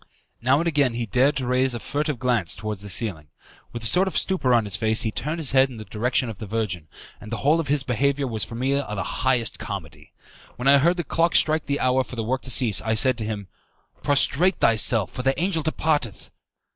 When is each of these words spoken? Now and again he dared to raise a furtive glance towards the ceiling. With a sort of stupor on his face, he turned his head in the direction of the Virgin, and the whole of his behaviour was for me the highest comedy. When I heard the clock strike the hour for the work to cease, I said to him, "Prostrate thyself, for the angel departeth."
Now 0.41 0.57
and 0.57 0.65
again 0.67 0.95
he 0.95 1.05
dared 1.05 1.35
to 1.35 1.45
raise 1.45 1.75
a 1.75 1.79
furtive 1.79 2.17
glance 2.17 2.55
towards 2.55 2.81
the 2.81 2.89
ceiling. 2.89 3.27
With 3.71 3.83
a 3.83 3.85
sort 3.85 4.07
of 4.07 4.17
stupor 4.17 4.51
on 4.51 4.65
his 4.65 4.75
face, 4.75 5.03
he 5.03 5.11
turned 5.11 5.37
his 5.37 5.51
head 5.51 5.69
in 5.69 5.77
the 5.77 5.85
direction 5.85 6.27
of 6.27 6.39
the 6.39 6.47
Virgin, 6.47 6.87
and 7.19 7.31
the 7.31 7.37
whole 7.45 7.59
of 7.59 7.67
his 7.67 7.83
behaviour 7.83 8.25
was 8.25 8.43
for 8.43 8.55
me 8.55 8.73
the 8.73 9.03
highest 9.03 9.59
comedy. 9.59 10.11
When 10.55 10.67
I 10.67 10.79
heard 10.79 10.97
the 10.97 11.03
clock 11.03 11.35
strike 11.35 11.67
the 11.67 11.79
hour 11.79 12.03
for 12.03 12.15
the 12.15 12.23
work 12.23 12.41
to 12.41 12.49
cease, 12.49 12.81
I 12.81 12.95
said 12.95 13.15
to 13.19 13.25
him, 13.25 13.47
"Prostrate 14.01 14.55
thyself, 14.55 15.11
for 15.11 15.21
the 15.21 15.39
angel 15.39 15.61
departeth." 15.61 16.31